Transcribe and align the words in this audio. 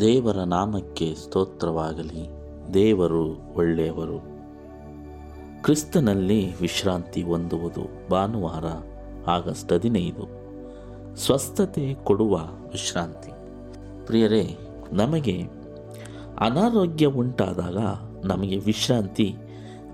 ದೇವರ 0.00 0.36
ನಾಮಕ್ಕೆ 0.36 1.14
ಸ್ತೋತ್ರವಾಗಲಿ. 1.14 2.30
ದೇವರು 2.74 3.54
ಒಳ್ಳೆಯವರು. 3.54 4.18
ಕ್ರಿಸ್ತನಲ್ಲಿ 5.62 6.60
ವಿಶ್ರಾಂತಿ 6.60 7.22
ಹೊಂದುವುದು 7.22 8.08
ಭಾನುವಾರ, 8.10 8.64
ಆಗಸ್ಟ್ 9.30 9.72
ಹದಿನೈದು. 9.72 10.28
ಸ್ವಸ್ಥತೆ 11.16 11.94
ಕೊಡುವ 11.94 12.36
ವಿಶ್ರಾಂತಿ. 12.72 13.30
ಪ್ರಿಯರೇ, 14.06 14.58
ನಮಗೆ 14.92 15.42
ಅನಾರೋಗ್ಯ 16.40 17.06
ಉಂಟಾದಾಗ 17.06 17.76
ನಮಗೆ 18.26 18.56
ವಿಶ್ರಾಂತಿ 18.56 19.36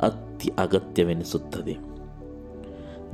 ಅತಿ 0.03 0.53
ಅಗತ್ಯವೆನಿಸುತ್ತದೆ. 0.59 1.77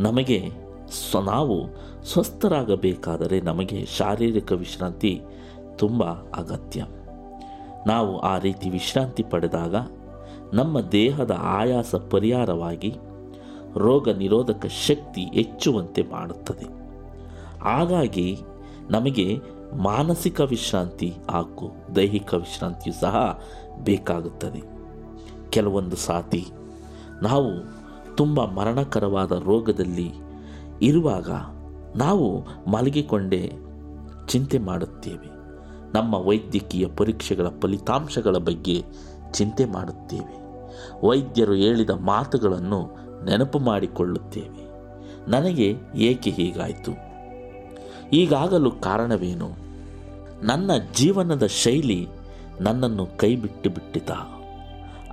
ನಮಗೆ 0.02 0.50
ಸ್ವ, 0.90 1.20
ನಾವು 1.20 1.66
ಸ್ವಸ್ಥರಾಗಬೇಕಾದರೆ 2.04 3.40
ನಮಗೆ 3.40 3.86
ಶಾರೀರಿಕ 3.86 4.52
ವಿಶ್ರಾಂತಿ 4.52 5.22
ತುಂಬ 5.76 6.04
ಅಗತ್ಯ. 6.10 6.86
ನಾವು 7.86 8.18
ಆ 8.18 8.38
ರೀತಿ 8.38 8.70
ವಿಶ್ರಾಂತಿ 8.70 9.22
ಪಡೆದಾಗ 9.22 9.74
ನಮ್ಮ 10.54 10.80
ದೇಹದ 10.80 11.38
ಆಯಾಸ 11.38 11.94
ಪರಿಹಾರವಾಗಿ 11.94 12.94
ರೋಗ 13.76 14.08
ನಿರೋಧಕ 14.08 14.66
ಶಕ್ತಿ 14.66 15.24
ಹೆಚ್ಚುವಂತೆ 15.24 16.02
ಮಾಡುತ್ತದೆ. 16.02 16.64
ಹಾಗಾಗಿ 17.60 18.38
ನಮಗೆ 18.90 19.40
ಮಾನಸಿಕ 19.72 20.40
ವಿಶ್ರಾಂತಿ 20.40 21.14
ಹಾಗೂ 21.30 21.70
ದೈಹಿಕ 21.96 22.34
ವಿಶ್ರಾಂತಿಯು 22.34 23.00
ಸಹ 23.00 23.42
ಬೇಕಾಗುತ್ತದೆ. 23.84 24.62
ಕೆಲವೊಂದು 25.50 25.96
ಸಾತಿ 25.96 26.46
ನಾವು 27.22 27.50
ತುಂಬ 28.16 28.44
ಮರಣಕರವಾದ 28.44 29.32
ರೋಗದಲ್ಲಿ 29.32 30.12
ಇರುವಾಗ 30.82 31.30
ನಾವು 31.96 32.46
ಮಲಗಿಕೊಂಡೇ 32.70 33.52
ಚಿಂತೆ 34.28 34.58
ಮಾಡುತ್ತೇವೆ. 34.58 35.26
ನಮ್ಮ 35.94 36.14
ವೈದ್ಯಕೀಯ 36.14 36.86
ಪರೀಕ್ಷೆಗಳ 36.86 37.46
ಫಲಿತಾಂಶಗಳ 37.60 38.36
ಬಗ್ಗೆ 38.36 38.84
ಚಿಂತೆ 39.30 39.64
ಮಾಡುತ್ತೇವೆ. 39.64 40.42
ವೈದ್ಯರು 41.06 41.54
ಹೇಳಿದ 41.54 41.90
ಮಾತುಗಳನ್ನು 41.90 42.90
ನೆನಪು 43.24 43.58
ಮಾಡಿಕೊಳ್ಳುತ್ತೇವೆ. 43.58 44.72
ನನಗೆ 45.30 45.76
ಏಕೆ 45.94 46.30
ಹೀಗಾಯಿತು? 46.30 46.92
ಈಗಾಗಲು 48.12 48.70
ಕಾರಣವೇನು? 48.70 49.50
ನನ್ನ 50.42 50.70
ಜೀವನದ 50.94 51.46
ಶೈಲಿ 51.46 52.08
ನನ್ನನ್ನು 52.60 53.06
ಕೈಬಿಟ್ಟು 53.18 53.70
ಬಿಟ್ಟಿತ 53.70 54.10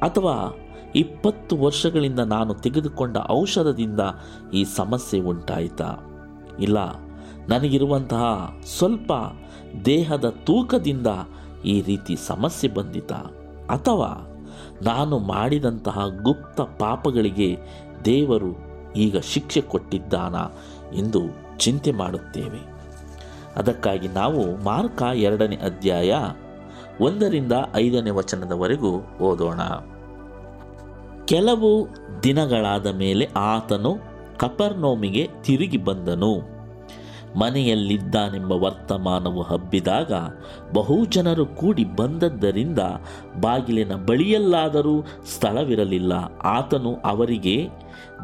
ಅಥವಾ 0.01 0.55
ಇಪ್ಪತ್ತು 0.95 1.57
ವರ್ಷಗಳಿಂದ 1.57 2.19
ನಾನು 2.19 2.53
ತೆಗೆದುಕೊಂಡ 2.53 3.17
ಔಷಧದಿಂದ 3.29 3.99
ಈ 4.53 4.63
ಸಮಸ್ಯೆ 4.63 5.19
ಉಂಟಾಯಿತಾ. 5.19 5.97
ಇಲ್ಲ, 6.59 6.77
ನನಗಿರುವಂತಹ 7.49 8.53
ಸ್ವಲ್ಪ 8.77 9.11
ದೇಹದ 9.85 10.33
ತೂಕದಿಂದ 10.45 11.07
ಈ 11.65 11.81
ರೀತಿ 11.81 12.15
ಸಮಸ್ಯೆ 12.27 12.69
ಬಂದಿತ. 12.69 13.11
ಅಥವಾ 13.69 14.25
ನಾನು 14.81 15.19
ಮಾಡಿದಂತಹ 15.19 15.99
ಗುಪ್ತ 16.21 16.61
ಪಾಪಗಳಿಗೆ 16.61 17.57
ದೇವರು 18.05 18.57
ಈಗ 18.95 19.17
ಶಿಕ್ಷೆ 19.17 19.61
ಕೊಟ್ಟಿದ್ದಾನಾ 19.61 20.49
ಎಂದು 20.93 21.19
ಚಿಂತೆ 21.57 21.91
ಮಾಡುತ್ತೇವೆ. 21.91 22.79
ಅದಕ್ಕಾಗಿ 23.55 24.07
ನಾವು 24.07 24.63
ಮಾರ್ಕ 24.63 25.01
ಎರಡನೇ 25.01 25.55
ಅಧ್ಯಾಯ 25.55 26.15
ಒಂದರಿಂದ 27.01 27.51
ಐದನೇ 27.75 28.09
ವಚನದವರೆಗೂ 28.09 28.91
ಓದೋಣ. 29.21 29.59
ಕೆಲವು 31.29 31.87
ದಿನಗಳಾದ 32.23 32.87
ಮೇಲೆ 32.87 33.25
ಆತನು 33.25 33.97
ಕಪರ್ನೋಮಿಗೆ 34.37 35.29
ತಿರುಗಿ 35.43 35.77
ಬಂದನು. 35.77 36.59
ಮನೆಯಲ್ಲಿದ್ದಾನೆಂಬ 37.39 38.51
ವರ್ತಮಾನವು 38.51 39.41
ಹಬ್ಬಿದಾಗ 39.41 40.11
ಬಹು 40.73 41.05
ಜನರು 41.05 41.45
ಕೂಡಿ 41.45 41.83
ಬಂದದ್ದರಿಂದ 41.83 42.79
ಬಾಗಿಲಿನ 43.41 43.95
ಬಳಿಯಲ್ಲಾದರೂ 43.95 45.05
ಸ್ಥಳವಿರಲಿಲ್ಲ. 45.35 46.13
ಆತನು 46.43 46.95
ಅವರಿಗೆ 46.95 47.69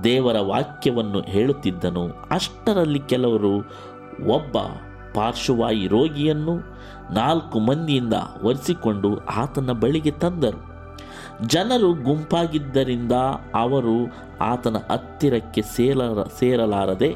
ದೇವರ 0.04 0.40
ವಾಕ್ಯವನ್ನು 0.40 1.22
ಹೇಳುತ್ತಿದ್ದನು. 1.22 2.08
ಅಷ್ಟರಲ್ಲಿ 2.32 3.00
ಕೆಲವರು 3.00 3.58
ಒಬ್ಬ 4.34 4.58
ಪಾರ್ಶ್ವವಾಯಿ 5.16 5.88
ರೋಗಿಯನ್ನು 5.88 6.56
ನಾಲ್ಕು 7.14 7.60
ಮಂದಿಯಿಂದ 7.60 8.14
ಒರೆಸಿಕೊಂಡು 8.44 9.18
ಆತನ 9.18 9.72
ಬಳಿಗೆ 9.72 10.12
ತಂದರು. 10.12 10.75
ಜನರು 11.42 11.94
ಗುಂಪಾಗಿದ್ದರಿಂದ 11.94 13.12
ಅವರು 13.56 14.14
ಆತನ 14.42 14.78
ಹತ್ತಿರಕ್ಕೆ 14.92 15.62
ಸೇರ 15.62 15.98
ಸೇರಲಾರದೆ 16.40 17.16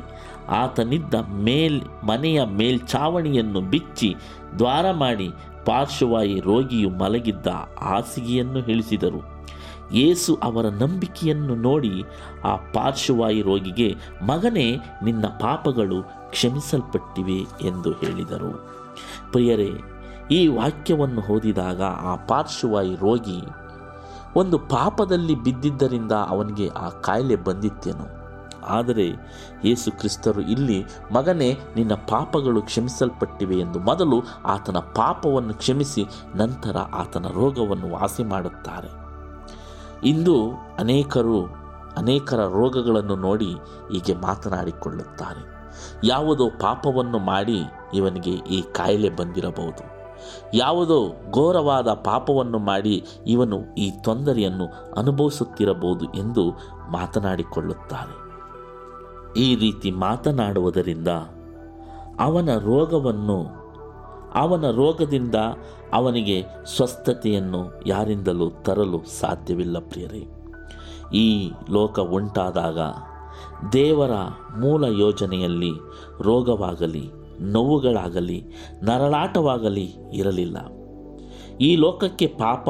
ಆತನಿದ್ದ 0.50 1.13
ಮೇಲ್, 1.16 1.81
ಮನೆಯ 2.03 2.44
ಮೇಲ್ಛಾವಣಿಯನ್ನು 2.46 3.62
ಬಿಚ್ಚಿ 3.62 4.16
ದ್ವಾರ 4.57 4.91
ಮಾಡಿ 4.91 5.30
ಪಾರ್ಶ್ವವಾಯಿ 5.66 6.40
ರೋಗಿಯು 6.40 6.90
ಮಲಗಿದ್ದ 6.90 7.47
ಹಾಸಿಗೆಯನ್ನು 7.80 8.59
ಇಳಿಸಿದರು. 8.59 9.40
ಯೇಸು 9.94 10.36
ಅವರ 10.36 10.66
ನಂಬಿಕೆಯನ್ನು 10.66 11.56
ನೋಡಿ 11.56 12.03
ಆ 12.44 12.56
ಪಾರ್ಶ್ವವಾಯಿ 12.56 13.41
ರೋಗಿಗೆ, 13.41 13.96
ಮಗನೇ, 14.22 14.78
ನಿನ್ನ 15.03 15.25
ಪಾಪಗಳು 15.25 16.30
ಕ್ಷಮಿಸಲ್ಪಟ್ಟಿವೆ 16.31 17.68
ಎಂದು 17.68 17.91
ಹೇಳಿದರು. 17.91 18.51
ಪ್ರಿಯರೇ, 19.31 19.72
ಈ 20.31 20.47
ವಾಕ್ಯವನ್ನು 20.47 21.22
ಓದಿದಾಗ 21.22 21.81
ಆ 21.81 22.16
ಪಾರ್ಶ್ವವಾಯಿ 22.16 22.96
ರೋಗಿ 22.96 23.69
ಒಂದು 24.39 24.59
ಪಾಪದಲ್ಲಿ 24.59 25.35
ಬಿದ್ದಿದ್ದರಿಂದ 25.35 26.11
ಅವನಿಗೆ 26.11 26.69
ಆ 26.69 26.89
ಕಾಯಿಲೆ 26.89 27.35
ಬಂದಿತ್ತೇನು. 27.35 28.19
ಆದರೆ 28.66 29.07
ಯೇಸು 29.63 29.91
ಕ್ರಿಸ್ತರು 29.91 30.41
ಇಲ್ಲಿ, 30.41 30.85
ಮಗನೇ, 31.13 31.57
ನಿನ್ನ 31.75 31.94
ಪಾಪಗಳು 31.94 32.61
ಕ್ಷಮಿಸಲ್ಪಟ್ಟಿವೆ 32.61 33.55
ಎಂದು 33.55 33.79
ಮೊದಲು 33.79 34.23
ಆತನ 34.45 34.77
ಪಾಪವನ್ನು 34.77 35.53
ಕ್ಷಮಿಸಿ 35.53 36.05
ನಂತರ 36.35 36.77
ಆತನ 36.77 37.25
ರೋಗವನ್ನು 37.33 37.91
ವಾಸಿ 37.91 38.23
ಮಾಡುತ್ತಾರೆ. 38.23 38.89
ಇಂದು 40.07 40.35
ಅನೇಕರು 40.79 41.45
ಅನೇಕರ 41.97 42.41
ರೋಗಗಳನ್ನು 42.47 43.16
ನೋಡಿ 43.16 43.53
ಹೀಗೆ 43.91 44.13
ಮಾತನಾಡಿಕೊಳ್ಳುತ್ತಾರೆ. 44.13 45.44
ಯಾವುದೋ 46.03 46.50
ಪಾಪವನ್ನು 46.50 47.19
ಮಾಡಿ 47.19 47.59
ಇವನಿಗೆ 47.94 48.31
ಈ 48.31 48.61
ಕಾಯಿಲೆ 48.61 49.09
ಬಂದಿರಬಹುದು. 49.09 49.99
ಯಾವುದೋ 50.53 51.16
ಘೋರವಾದ 51.31 51.94
ಪಾಪವನ್ನು 51.94 52.59
ಮಾಡಿ 52.59 53.06
ಇವನು 53.28 53.75
ಈ 53.75 53.91
ತೊಂದರೆಯನ್ನು 54.03 54.94
ಅನುಭವಿಸುತ್ತಿರಬಹುದು 54.97 56.06
ಎಂದು 56.06 56.50
ಮಾತನಾಡಿಕೊಳ್ಳುತ್ತಾರೆ. 56.91 58.30
ಈ 59.40 59.56
ರೀತಿ 59.56 59.91
ಮಾತನಾಡುವುದರಿಂದ 59.91 61.07
ಅವನ 62.19 62.50
ರೋಗವನ್ನು, 62.57 63.40
ಅವನ 64.35 64.72
ರೋಗದಿಂದ 64.72 65.35
ಅವನಿಗೆ 65.94 66.41
ಸ್ವಸ್ಥತೆಯನ್ನು 66.75 67.84
ಯಾರಿಂದಲೂ 67.86 68.50
ತರಲು 68.50 69.03
ಸಾಧ್ಯವಿಲ್ಲ 69.19 69.80
ಪ್ರಿಯರೇ. 69.80 70.28
ಈ 71.13 71.51
ಲೋಕ 71.72 72.00
ಉಂಟಾದಾಗ 72.00 72.80
ದೇವರ 73.74 74.12
ಮೂಲ 74.57 74.84
ಯೋಜನೆಯಲ್ಲಿ 75.01 75.72
ರೋಗವಾಗಲಿ 76.22 77.12
ನೋವುಗಳಾಗಲಿ, 77.39 78.45
ನರಳಾಟವಾಗಲಿ 78.83 79.95
ಇರಲಿಲ್ಲ. 80.13 80.57
ಈ 81.57 81.75
ಲೋಕಕ್ಕೆ 81.75 82.27
ಪಾಪ 82.27 82.69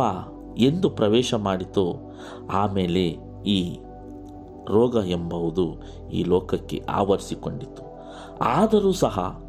ಎಂದು 0.58 0.90
ಪ್ರವೇಶ 0.90 1.34
ಮಾಡಿತು. 1.34 2.16
ಆಮೇಲೆ 2.52 3.18
ಈ 3.46 3.80
ರೋಗ 4.68 4.96
ಎಂಬುದು 4.96 5.82
ಈ 6.10 6.24
ಲೋಕಕ್ಕೆ 6.24 6.86
ಆವರಿಸಿಕೊಂಡಿತು. 6.90 7.84
ಆದರೂ 8.42 8.92
ಸಹ 8.92 9.42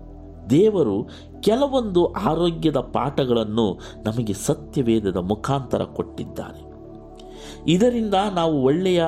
ದೇವರು 0.50 1.08
ಕೆಲವೊಂದು 1.40 2.06
ಆರೋಗ್ಯದ 2.06 2.76
ಪಾಠಗಳನ್ನು 2.76 3.78
ನಮಗೆ 4.04 4.32
ಸತ್ಯವೇದದ 4.32 5.16
ಮುಖಾಂತರ 5.16 5.82
ಕೊಟ್ಟಿದ್ದಾರೆ. 5.82 6.70
ಇದರಿಂದ 7.70 8.14
ನಾವು 8.34 8.62
ಒಳ್ಳೆಯ 8.62 9.04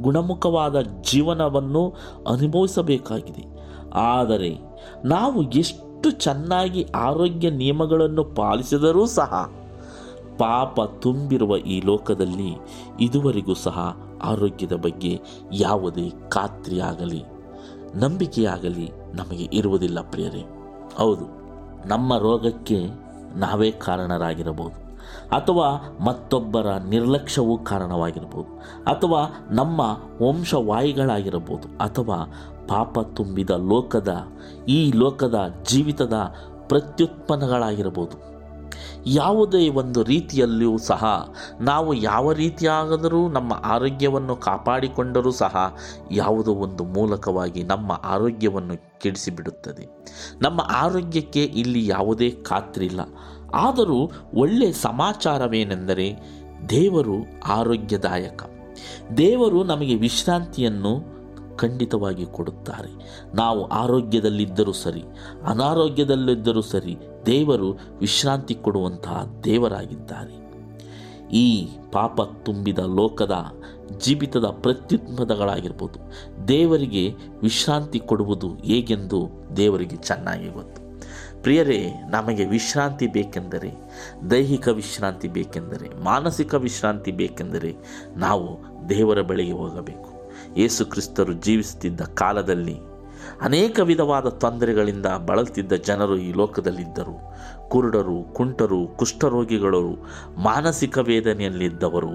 ಗುಣಮುಖವಾದ 0.00 0.80
ಜೀವನವನ್ನು 0.80 1.94
ಅನುಭವಿಸಬೇಕಾಗಿದೆ. 2.26 3.55
ಆದರೆ 3.96 4.50
ನಾವು 5.04 5.42
ಎಷ್ಟು 5.42 6.10
ಚೆನ್ನಾಗಿ 6.10 6.82
ಆರೋಗ್ಯ 6.94 7.50
ನಿಯಮಗಳನ್ನು 7.50 8.24
ಪಾಲಿಸಿದರೂ 8.24 9.06
ಸಹ 9.06 9.50
ಪಾಪ 10.38 10.80
ತುಂಬಿರುವ 10.80 11.56
ಈ 11.56 11.80
ಲೋಕದಲ್ಲಿ 11.80 12.50
ಇದುವರೆಗೂ 13.00 13.54
ಸಹ 13.54 13.78
ಆರೋಗ್ಯದ 14.22 14.72
ಬಗ್ಗೆ 14.72 15.20
ಯಾವುದೇ 15.52 16.12
ಖಾತ್ರಿಯಾಗಲಿ, 16.28 17.22
ನಂಬಿಕೆಯಾಗಲಿ 17.94 18.90
ನಮಗೆ 19.14 19.48
ಇರುವುದಿಲ್ಲ 19.52 20.00
ಪ್ರಿಯರೇ. 20.00 20.42
ಹೌದು, 20.96 21.26
ನಮ್ಮ 21.88 22.18
ರೋಗಕ್ಕೆ 22.18 22.80
ನಾವೇ 23.36 23.70
ಕಾರಣರಾಗಿರಬಹುದು. 23.70 24.86
ಅಥವಾ 25.28 25.96
ಮತ್ತೊಬ್ಬರ 26.04 26.66
ನಿರ್ಲಕ್ಷ್ಯವೂ 26.88 27.58
ಕಾರಣವಾಗಿರ್ಬೋದು 27.58 28.50
ಅಥವಾ 28.84 29.20
ನಮ್ಮ 29.50 29.80
ವಂಶವಾಯಿಗಳಾಗಿರಬಹುದು 30.28 31.68
ಅಥವಾ 31.78 32.18
ಪಾಪ 32.68 32.98
ತುಂಬಿದ 32.98 33.50
ಲೋಕದ, 33.50 34.14
ಈ 34.68 34.92
ಲೋಕದ 34.92 35.54
ಜೀವಿತದ 35.68 36.14
ಪ್ರತ್ಯುತ್ಪನ್ನಗಳಾಗಿರಬಹುದು. 36.66 38.26
ಯಾವುದೇ 39.06 39.68
ಒಂದು 39.68 40.02
ರೀತಿಯಲ್ಲಿಯೂ 40.02 40.78
ಸಹ 40.78 41.32
ನಾವು 41.60 41.94
ಯಾವ 41.94 42.32
ರೀತಿಯಾಗದರೂ 42.32 43.28
ನಮ್ಮ 43.28 43.52
ಆರೋಗ್ಯವನ್ನು 43.64 44.36
ಕಾಪಾಡಿಕೊಂಡರೂ 44.36 45.30
ಸಹ 45.30 45.76
ಯಾವುದೋ 46.10 46.54
ಒಂದು 46.54 46.84
ಮೂಲಕವಾಗಿ 46.84 47.62
ನಮ್ಮ 47.62 48.00
ಆರೋಗ್ಯವನ್ನು 48.04 49.00
ಕೆಡಿಸಿಬಿಡುತ್ತದೆ. 49.00 49.86
ನಮ್ಮ 50.42 50.60
ಆರೋಗ್ಯಕ್ಕೆ 50.60 51.44
ಇಲ್ಲಿ 51.44 51.86
ಯಾವುದೇ 51.86 52.30
ಖಾತ್ರಿಲ್ಲ 52.30 53.00
ಆದರೂ 53.54 54.10
ಒಳ್ಳೆಯ 54.34 54.72
ಸಮಾಚಾರವೇನೆಂದರೆ 54.72 56.18
ದೇವರು 56.68 57.40
ಆರೋಗ್ಯದಾಯಕ. 57.46 58.42
ದೇವರು 59.16 59.64
ನಮಗೆ 59.64 59.94
ವಿಶ್ರಾಂತಿಯನ್ನು 59.94 61.15
ಖಂಡಿತವಾಗಿ 61.56 62.26
ಕೊಡುತ್ತಾರೆ. 62.26 63.22
ನಾವು 63.34 63.64
ಆರೋಗ್ಯದಲ್ಲಿದ್ದರೂ 63.64 64.72
ಸರಿ, 64.72 65.04
ಅನಾರೋಗ್ಯದಲ್ಲಿದ್ದರೂ 65.44 66.60
ಸರಿ 66.60 66.96
ದೇವರು 67.26 67.78
ವಿಶ್ರಾಂತಿ 68.00 68.54
ಕೊಡುವಂತಹ 68.54 69.32
ದೇವರಾಗಿದ್ದಾರೆ. 69.44 70.46
ಈ 71.32 71.68
ಪಾಪ 71.92 72.20
ತುಂಬಿದ 72.22 72.78
ಲೋಕದ 72.78 73.34
ಜೀವಿತದ 73.98 74.44
ಪ್ರತ್ಯುತ್ಪದಗಳಾಗಿರ್ಬೋದು. 74.44 75.98
ದೇವರಿಗೆ 76.48 77.14
ವಿಶ್ರಾಂತಿ 77.42 77.98
ಕೊಡುವುದು 77.98 78.48
ಹೇಗೆಂದು 78.48 79.28
ದೇವರಿಗೆ 79.56 79.96
ಚೆನ್ನಾಗಿ 79.96 80.48
ಗೊತ್ತು. 80.48 80.86
ಪ್ರಿಯರೇ, 81.42 81.92
ನಮಗೆ 82.10 82.44
ವಿಶ್ರಾಂತಿ 82.44 83.06
ಬೇಕೆಂದರೆ, 83.06 83.70
ದೈಹಿಕ 84.30 84.68
ವಿಶ್ರಾಂತಿ 84.68 85.28
ಬೇಕೆಂದರೆ, 85.28 86.04
ಮಾನಸಿಕ 86.04 86.54
ವಿಶ್ರಾಂತಿ 86.54 87.12
ಬೇಕೆಂದರೆ 87.12 87.76
ನಾವು 88.16 88.48
ದೇವರ 88.88 89.20
ಬಳಿಗೆ 89.20 89.52
ಹೋಗಬೇಕು. 89.52 90.15
ಯೇಸು 90.56 90.86
ಕ್ರಿಸ್ತರು 90.86 91.32
ಜೀವಿಸುತ್ತಿದ್ದ 91.32 92.00
ಕಾಲದಲ್ಲಿ 92.00 92.78
ಅನೇಕ 93.40 93.80
ವಿಧವಾದ 93.80 94.26
ತೊಂದರೆಗಳಿಂದ 94.26 95.06
ಬಳಲ್ತಿದ್ದ 95.26 95.72
ಜನರು 95.72 96.16
ಈ 96.16 96.32
ಲೋಕದಲ್ಲಿದ್ದರು. 96.32 97.34
ಕುರುಡರು, 97.68 98.34
ಕುಂಟರು, 98.34 98.86
ಕುಷ್ಠರೋಗಿಗಳು, 98.86 100.06
ಮಾನಸಿಕ 100.42 100.98
ವೇದನೆಯಲ್ಲಿದ್ದವರು, 100.98 102.10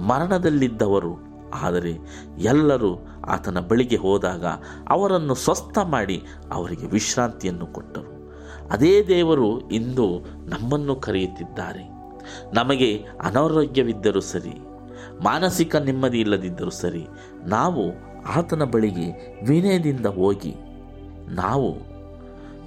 ಮರಣದಲ್ಲಿದ್ದವರು. 0.00 1.36
ಆದರೆ 1.54 1.98
ಎಲ್ಲರೂ 2.38 3.06
ಆತನ 3.28 3.60
ಬಳಿಗೆ 3.60 3.96
ಹೋದಾಗ 3.96 4.44
ಅವರನ್ನು 4.88 5.34
ಸ್ವಸ್ಥ 5.34 5.78
ಮಾಡಿ 5.84 6.22
ಅವರಿಗೆ 6.52 6.86
ವಿಶ್ರಾಂತಿಯನ್ನು 6.86 7.66
ಕೊಟ್ಟರು. 7.66 8.34
ಅದೇ 8.70 9.02
ದೇವರು 9.02 9.68
ಇಂದು 9.68 10.20
ನಮ್ಮನ್ನು 10.46 10.96
ಕರೆಯುತ್ತಿದ್ದಾರೆ. 10.96 11.90
ನಮಗೆ 12.54 13.04
ಅನಾರೋಗ್ಯವಿದ್ದರೂ 13.24 14.20
ಸರಿ 14.20 14.75
ಮಾನಸಿಕ 15.22 15.76
ನೆಮ್ಮದಿ 15.76 16.20
ಇಲ್ಲದಿದ್ದರೂ 16.20 16.70
ಸರಿ, 16.70 17.06
ನಾವು 17.46 17.82
ಆತನ 18.26 18.64
ಬಳಿಗೆ 18.64 19.38
ವಿನಯದಿಂದ 19.46 20.06
ಹೋಗಿ, 20.06 20.54
ನಾವು 21.28 21.70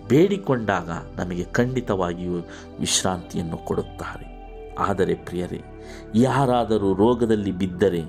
ಬೇಡಿಕೊಂಡಾಗ 0.08 0.90
ನಮಗೆ 0.90 1.44
ಖಂಡಿತವಾಗಿಯೂ 1.44 2.38
ವಿಶ್ರಾಂತಿಯನ್ನು 2.80 3.58
ಕೊಡುತ್ತಾರೆ. 3.58 4.26
ಆದರೆ 4.80 5.14
ಪ್ರಿಯರೇ, 5.14 5.62
ಯಾರಾದರೂ 6.16 6.94
ರೋಗದಲ್ಲಿ 6.94 7.52
ಬಿದ್ದರೆ 7.52 8.02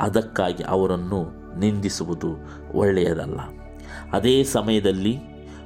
ಅದಕ್ಕಾಗಿ 0.00 0.62
ಅವರನ್ನು 0.62 1.20
ನಿಂದಿಸುವುದು 1.58 2.30
ಒಳ್ಳೆಯದಲ್ಲ. 2.74 3.40
ಅದೇ 4.12 4.44
ಸಮಯದಲ್ಲಿ 4.44 5.18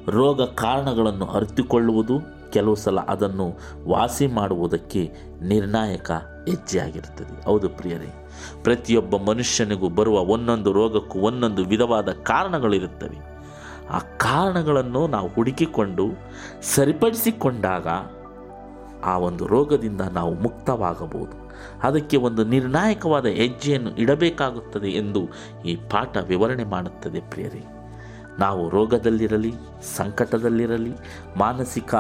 ರೋಗ 0.08 0.42
ಕಾರಣಗಳನ್ನು 0.42 1.26
ಅರಿತುಕೊಳ್ಳುವುದು, 1.26 2.20
ಕೆಲವು 2.52 2.74
ಸಲ 2.74 2.98
ಅದನ್ನು 2.98 3.46
ವಾಸಿ 3.86 4.26
ಮಾಡುವುದಕ್ಕೆ 4.26 5.12
ನಿರ್ಣಾಯಕ 5.42 6.10
ಹೆಜ್ಜೆಯಾಗಿರುತ್ತದೆ. 6.46 7.44
ಹೌದು 7.44 7.68
ಪ್ರಿಯರೇ, 7.68 8.28
ಪ್ರತಿಯೊಬ್ಬ 8.62 9.16
ಮನುಷ್ಯನಿಗೂ 9.16 9.88
ಬರುವ 9.88 10.18
ಒಂದೊಂದು 10.18 10.72
ರೋಗಕ್ಕೂ 10.72 11.18
ಒಂದೊಂದು 11.18 11.64
ವಿಧವಾದ 11.64 12.08
ಕಾರಣಗಳಿರುತ್ತವೆ 12.08 13.36
ಆ 13.90 13.98
ಕಾರಣಗಳನ್ನು 13.98 15.06
ನಾವು 15.06 15.28
ಹುಡುಕಿಕೊಂಡು, 15.28 16.06
ಸರಿಪಡಿಸಿಕೊಂಡಾಗ 16.74 17.86
ಆ 19.04 19.18
ಒಂದು 19.18 19.46
ರೋಗದಿಂದ 19.46 20.00
ನಾವು 20.00 20.34
ಮುಕ್ತವಾಗಬಹುದು. 20.34 21.46
ಅದಕ್ಕೆ 21.82 22.16
ಒಂದು 22.16 22.44
ನಿರ್ಣಾಯಕವಾದ 22.44 23.26
ಹೆಜ್ಜೆಯನ್ನು 23.26 23.96
ಇಡಬೇಕಾಗುತ್ತದೆ 23.96 24.88
ಎಂದು 24.88 25.28
ಈ 25.64 25.76
ಪಾಠ 25.76 26.16
ವಿವರಣೆ 26.16 26.64
ಮಾಡುತ್ತದೆ 26.64 27.20
ಪ್ರಿಯರೇ. 27.20 27.64
ನಾವು 28.38 28.70
ರೋಗದಲ್ಲಿರಲಿ, 28.70 29.54
ಸಂಕಟದಲ್ಲಿರಲಿ, 29.96 30.92
ಮಾನಸಿಕ 31.36 31.94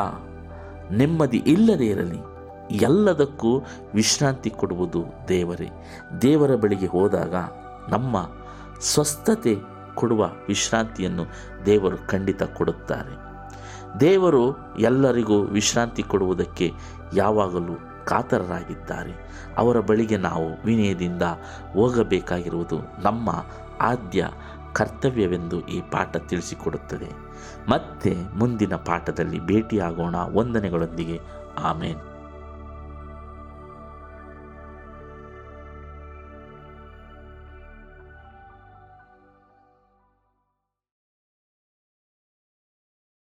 ನೆಮ್ಮದಿ 0.92 1.36
ಇಲ್ಲದೇ 1.36 1.86
ಇರಲಿ 1.86 2.35
ಎಲ್ಲದಕ್ಕೂ 2.70 3.62
ವಿಶ್ರಾಂತಿ 3.94 4.50
ಕೊಡುವುದು 4.50 5.04
ದೇವರೇ. 5.28 5.70
ದೇವರ 6.22 6.54
ಬಳಿಗೆ 6.54 6.86
ಹೋದಾಗ 6.86 7.34
ನಮ್ಮ 7.88 8.16
ಸ್ವಸ್ಥತೆ 8.80 9.56
ಕೊಡುವ 9.94 10.30
ವಿಶ್ರಾಂತಿಯನ್ನು 10.48 11.24
ದೇವರು 11.66 12.08
ಖಂಡಿತ 12.08 12.42
ಕೊಡುತ್ತಾರೆ. 12.42 13.26
ದೇವರು 14.00 14.56
ಎಲ್ಲರಿಗೂ 14.78 15.42
ವಿಶ್ರಾಂತಿ 15.42 16.02
ಕೊಡುವುದಕ್ಕೆ 16.02 16.72
ಯಾವಾಗಲೂ 17.14 17.72
ಕಾತರರಾಗಿದ್ದಾರೆ. 18.06 19.44
ಅವರ 19.56 19.80
ಬಳಿಗೆ 19.80 20.16
ನಾವು 20.16 20.64
ವಿನಯದಿಂದ 20.64 21.22
ಹೋಗಬೇಕಾಗಿರುವುದು 21.72 23.02
ನಮ್ಮ 23.02 23.30
ಆದ್ಯ 23.80 24.28
ಕರ್ತವ್ಯವೆಂದು 24.72 25.60
ಈ 25.60 25.80
ಪಾಠ 25.80 26.16
ತಿಳಿಸಿಕೊಡುತ್ತದೆ. 26.16 27.08
ಮತ್ತೆ 27.68 28.16
ಮುಂದಿನ 28.36 28.74
ಪಾಠದಲ್ಲಿ 28.74 29.40
ಭೇಟಿಯಾಗೋಣ. 29.40 30.14
ವಂದನೆಗಳೊಂದಿಗೆ. 30.16 31.20
ಆಮೇನ್. 31.58 31.98